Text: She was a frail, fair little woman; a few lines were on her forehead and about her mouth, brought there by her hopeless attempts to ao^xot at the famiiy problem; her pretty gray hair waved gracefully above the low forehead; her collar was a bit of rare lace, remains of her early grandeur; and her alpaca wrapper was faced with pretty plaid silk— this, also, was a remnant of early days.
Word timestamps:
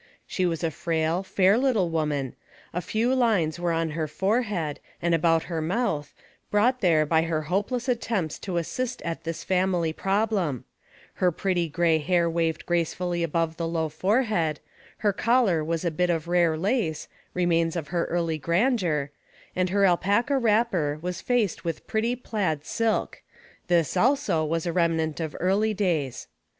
She 0.25 0.47
was 0.47 0.63
a 0.63 0.71
frail, 0.71 1.21
fair 1.21 1.59
little 1.59 1.91
woman; 1.91 2.35
a 2.73 2.81
few 2.81 3.13
lines 3.13 3.59
were 3.59 3.71
on 3.71 3.91
her 3.91 4.07
forehead 4.07 4.79
and 4.99 5.13
about 5.13 5.43
her 5.43 5.61
mouth, 5.61 6.11
brought 6.49 6.81
there 6.81 7.05
by 7.05 7.21
her 7.21 7.43
hopeless 7.43 7.87
attempts 7.87 8.39
to 8.39 8.53
ao^xot 8.53 9.03
at 9.05 9.25
the 9.25 9.31
famiiy 9.31 9.95
problem; 9.95 10.65
her 11.21 11.31
pretty 11.31 11.69
gray 11.69 11.99
hair 11.99 12.27
waved 12.27 12.65
gracefully 12.65 13.21
above 13.21 13.57
the 13.57 13.67
low 13.67 13.89
forehead; 13.89 14.59
her 14.97 15.13
collar 15.13 15.63
was 15.63 15.85
a 15.85 15.91
bit 15.91 16.09
of 16.09 16.27
rare 16.27 16.57
lace, 16.57 17.07
remains 17.35 17.75
of 17.75 17.89
her 17.89 18.05
early 18.05 18.39
grandeur; 18.39 19.11
and 19.55 19.69
her 19.69 19.85
alpaca 19.85 20.39
wrapper 20.39 20.97
was 21.03 21.21
faced 21.21 21.63
with 21.63 21.85
pretty 21.85 22.15
plaid 22.15 22.65
silk— 22.65 23.21
this, 23.67 23.95
also, 23.95 24.43
was 24.43 24.65
a 24.65 24.73
remnant 24.73 25.19
of 25.19 25.35
early 25.39 25.75
days. 25.75 26.27